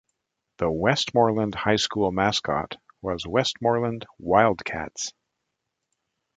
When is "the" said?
0.57-0.67